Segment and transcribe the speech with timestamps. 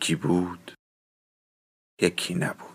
[0.00, 0.72] یکی بود
[2.02, 2.70] یکی نبود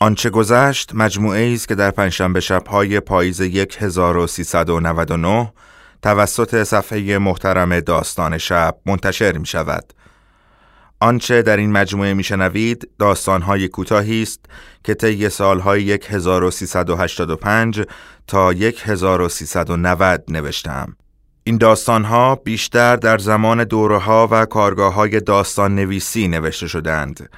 [0.00, 5.52] آنچه گذشت مجموعه است که در پنجشنبه شبهای پاییز 1399
[6.02, 9.92] توسط صفحه محترم داستان شب منتشر می شود.
[11.00, 14.40] آنچه در این مجموعه میشنوید داستانهای کوتاهی است
[14.84, 17.82] که طی سالهای 1385
[18.26, 20.96] تا 1390 نوشتم.
[21.44, 27.30] این داستانها بیشتر در زمان دوره ها و کارگاه های داستان نویسی نوشته شدند.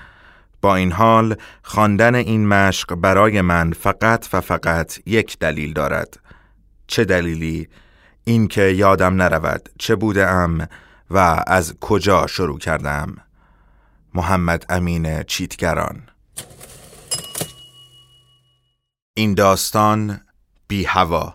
[0.62, 6.20] با این حال خواندن این مشق برای من فقط و فقط یک دلیل دارد.
[6.86, 7.69] چه دلیلی؟
[8.24, 10.69] اینکه یادم نرود چه بودم
[11.11, 13.17] و از کجا شروع کردم.
[14.14, 16.08] محمد امین چیتگران.
[19.14, 20.20] این داستان
[20.69, 21.34] بی هوا.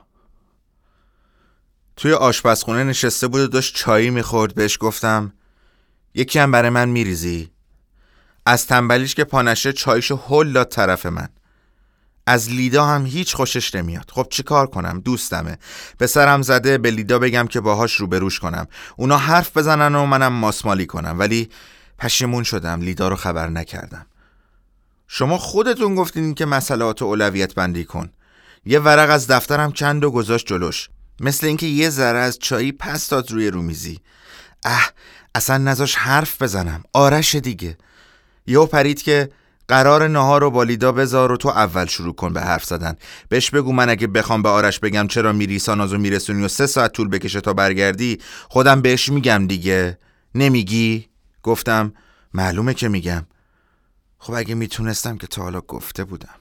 [1.96, 5.34] توی آشپزخونه نشسته بود و داشت چایی می‌خورد بهش گفتم
[6.14, 7.52] یکی هم برای من میریزی؟
[8.46, 11.30] از تنبلیش که پانشه چایشو هل داد طرف من.
[12.28, 14.12] از لیدا هم هیچ خوشش نمیاد.
[14.12, 15.58] خب چی کار کنم؟ دوستمه.
[15.98, 18.68] به سرم زده به لیدا بگم که باهاش روبروش کنم.
[18.98, 21.16] اونا حرف بزنن و منم ماسمالی کنم.
[21.20, 21.50] ولی
[22.00, 24.06] پشیمون شدم لیدا رو خبر نکردم.
[25.08, 28.10] شما خودتون گفتین که مسئلات اولویت بندی کن.
[28.66, 30.90] یه ورق از دفترم چند و گذاشت جلوش.
[31.20, 34.00] مثل اینکه یه ذره از چایی پس داد روی رومیزی.
[34.64, 34.92] اه
[35.36, 36.84] اصلا نزاش حرف بزنم.
[36.94, 37.78] آرش دیگه.
[38.48, 39.30] یهو پرید که
[39.68, 42.96] قرار نهار رو با لیدا بذار و تو اول شروع کن به حرف زدن.
[43.30, 46.92] بهش بگو من اگه بخوام به آرش بگم چرا میری سانازو میرسونی و سه ساعت
[46.92, 48.20] طول بکشه تا برگردی
[48.50, 49.98] خودم بهش میگم دیگه.
[50.36, 51.10] نمیگی؟
[51.46, 51.94] گفتم
[52.34, 53.26] معلومه که میگم.
[54.20, 56.36] خب اگه می‌تونستم که تا حالا گفته بودم.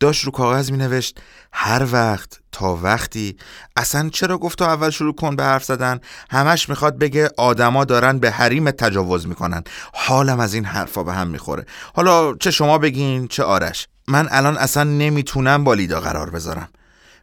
[0.00, 1.20] داشت رو کاغذ می نوشت
[1.52, 3.36] هر وقت تا وقتی.
[3.76, 6.00] اصلا چرا گفت تا اول شروع کن به حرف زدن؟
[6.30, 9.62] همش می‌خواد بگه آدما دارن به حریم تجاوز می‌کنن.
[9.94, 11.66] حالم از این حرفا به هم می‌خوره.
[11.94, 13.88] حالا چه شما بگین چه آرش.
[14.08, 16.68] من الان اصلا نمی‌تونم با لیدا قرار بذارم.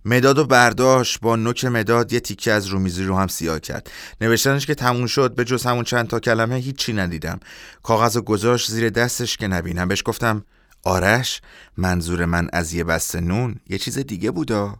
[0.05, 3.91] مداد و برداشت با نوک مداد یه تیکه از رومیزی رو هم سیاه کرد.
[4.21, 7.39] نوشتنش که تموم شد به جز همون چند تا کلمه هیچی ندیدم.
[7.83, 9.87] کاغذ و گذاشت زیر دستش که نبینم.
[9.87, 10.45] بهش گفتم
[10.83, 11.41] آرش
[11.77, 14.75] منظور من از یه بسته نون یه چیز دیگه بودا.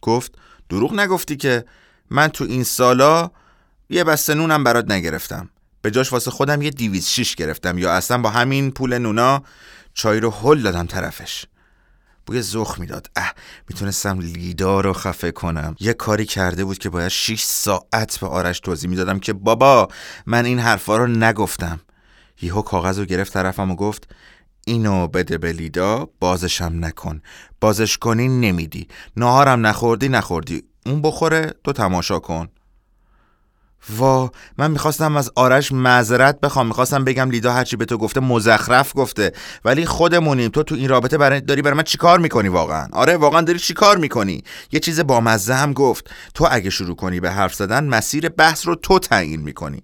[0.00, 0.32] گفت
[0.68, 1.64] دروغ نگفتی که
[2.10, 3.30] من تو این سالا
[3.90, 5.50] یه بسته نونم برات نگرفتم.
[5.82, 9.42] به جاش واسه خودم یه دیویز شیش گرفتم یا اصلا با همین پول نونا
[9.94, 11.44] چای رو هل دادم طرفش.
[12.26, 13.10] بوی زخ می‌داد.
[13.16, 13.34] اه
[13.68, 15.76] می‌تونستم لیدا رو خفه کنم.
[15.80, 19.88] یه کاری کرده بود که باید 6 ساعت به آرش توضیح می‌دادم که بابا
[20.26, 21.80] من این حرفا رو نگفتم.
[22.42, 24.08] یهو کاغذ رو گرفت طرفم و گفت
[24.66, 27.22] اینو بده به لیدا بازشم نکن.
[27.60, 28.88] بازش کنی نمیدی.
[29.16, 30.62] نهارم نخوردی نخوردی.
[30.86, 32.48] اون بخوره تو تماشا کن.
[33.90, 36.66] وا من می‌خواستم از آرش معذرت بخوام.
[36.66, 39.32] می‌خواستم بگم لیدا هرچی به تو گفته مزخرف گفته.
[39.64, 40.50] ولی خودمونیم.
[40.50, 43.96] تو تو این رابطه برای داری برای من چیکار می‌کنی واقعا؟ آره واقعا داری چیکار
[43.96, 46.10] می‌کنی؟ یه چیز بامزه هم گفت.
[46.34, 49.82] تو اگه شروع کنی به حرف زدن مسیر بحث رو تو تعیین می‌کنی.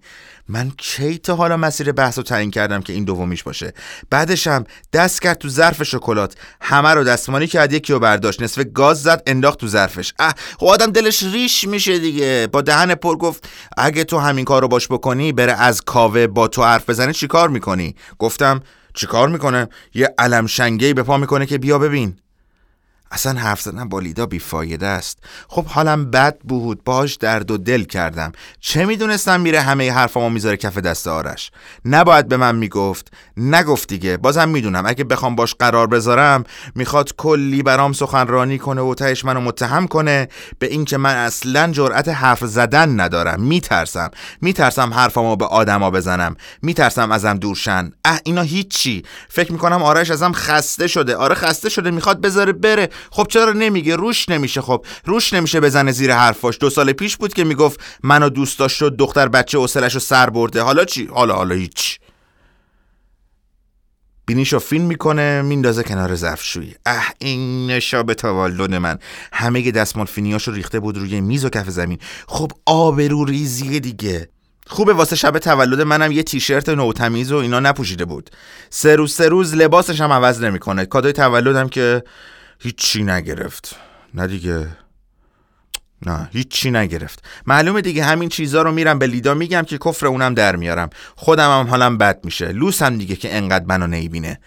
[0.50, 3.72] من کی تا حالا مسیر بحث رو تعیین کردم که این دومیش باشه؟
[4.11, 6.34] بعدشم دست کرد تو ظرف شکلات.
[6.61, 8.43] همه رو دستمانی کرد یکی رو برداشت.
[8.43, 10.12] نصف گاز زد انداخت تو ظرفش.
[10.19, 12.49] اه خب آدم دلش ریش میشه دیگه.
[12.53, 16.49] با دهن پر گفت اگه تو همین کار رو باش بکنی بره از کاوه با
[16.49, 18.60] تو حرف بزنه چیکار می‌کنی؟ گفتم
[18.95, 22.16] چیکار می‌کنه؟ یه علم شنگی به پا می‌کنه که بیا ببین.
[23.10, 25.18] اصلا حرف زدن با لیدا بیفایده است.
[25.48, 26.84] خب حالم بد بود.
[26.84, 28.33] باش درد و دل کردم.
[28.60, 31.51] چه می‌دونستم میره همه حرفامو می‌ذاره کف دست آرش.
[31.84, 33.12] نباید به من می‌گفت.
[33.36, 34.16] نگفت دیگه.
[34.16, 34.86] بازم می‌دونم.
[34.86, 40.28] اگه بخوام باش قرار بذارم می‌خواد کلی برام سخنرانی کنه و تهش منو متهم کنه.
[40.59, 43.42] به اینکه من اصلا جرأت حرف زدن ندارم.
[43.42, 44.10] میترسم.
[44.41, 46.36] میترسم حرفامو به آدما بزنم.
[46.63, 49.03] میترسم ازم دورشن اه اینا هیچی.
[49.28, 51.16] فکر می‌کنم آرش ازم خسته شده.
[51.16, 51.91] آره خسته شده.
[51.91, 52.89] می‌خواد بذاره بره.
[53.11, 54.61] خب چرا نمیگه؟ روش نمیشه.
[54.61, 56.59] خب روش نمیشه بزنه زیر حرفاش.
[56.61, 60.31] دو سال پیش بود که می‌گفت منو دوست داشت شد دختر بچه اصلش رو سر
[60.31, 60.63] برده.
[60.63, 61.99] حالا چی؟ حالا حالا هیچ.
[64.27, 66.75] بینیشو فیلم می‌کنه میندازه کنار ظرفشویی.
[66.87, 68.99] اه این شب تولد من.
[69.33, 71.99] همه دستمال فینیاشو ریخته بود روی میز و کف زمین.
[72.29, 74.29] خب آبرو ریزیه دیگه.
[74.67, 78.31] خوبه واسه شب تولد منم یه تیشرت نوتمیز و اینا نپوشیده بود.
[78.71, 80.85] سه روز سه روز لباسش هم عوض نمی‌کنه.
[80.85, 82.03] کادوی تولدم که
[82.60, 83.77] هیچی نگرفت.
[84.15, 84.68] نه دیگه.
[86.07, 87.24] نه هیچی نگرفت.
[87.47, 90.91] معلومه دیگه همین چیزا رو میرم به لیدا میگم که کفر اونم در میارم.
[91.16, 92.48] خودم هم حالم بد میشه.
[92.48, 94.41] لوسم دیگه که انقدر منو نیبینه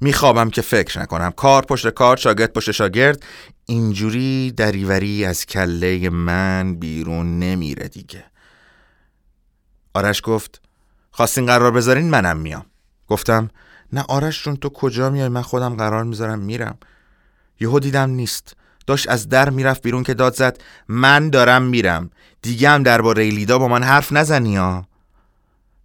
[0.00, 1.30] میخوابم که فکر نکنم.
[1.30, 3.22] کار پشت کار شاگرد پشت شاگرد.
[3.66, 8.24] اینجوری دریوری از کله من بیرون نمیره دیگه.
[9.94, 10.60] آرش گفت
[11.10, 12.66] خواستین قرار بذارین منم میام.
[13.08, 13.50] گفتم
[13.92, 16.78] نه آرش جون تو کجا میای؟ من خودم قرار می‌ذارم میرم.
[17.60, 18.56] یهو دیدم نیست.
[18.86, 22.10] داشت از در می‌رفت بیرون که داد زد من دارم میرم.
[22.42, 24.86] دیگه هم درباره لیدا با من حرف نزنی ها.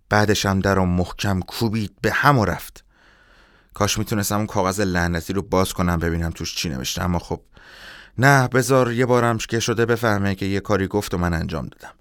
[0.09, 2.83] بعدش هم در محکم کوبید به هم رفت.
[3.73, 7.03] کاش می‌تونستم اون کاغذ لعنتی رو باز کنم ببینم توش چی نوشته.
[7.03, 7.41] اما خب
[8.17, 11.93] نه بذار یه بارم که شده بفهمه که یه کاری گفت و من انجام دادم.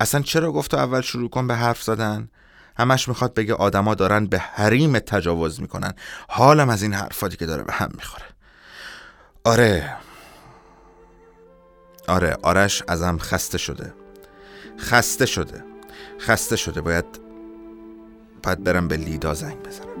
[0.00, 2.28] اصلا چرا گفت و اول شروع کن به حرف زدن؟
[2.76, 5.92] همش می‌خواد بگه آدما دارن به حریم تجاوز می‌کنن.
[6.28, 8.24] حالم از این حرفاتی که داره به هم می‌خوره.
[9.44, 9.96] آره.
[12.08, 13.94] آره آرش ازم خسته شده.
[14.78, 15.64] خسته شده.
[16.20, 16.80] خسته شده.
[16.80, 17.04] باید
[18.42, 19.92] باید برم به لیدا زنگ بزنم.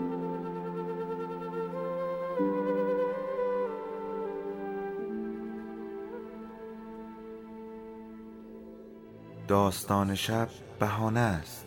[9.48, 10.48] داستان شب
[10.78, 11.66] بهانه است.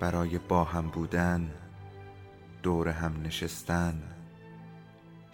[0.00, 1.50] برای با هم بودن
[2.62, 4.15] دور هم نشستن.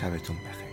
[0.00, 0.69] sabes tú un.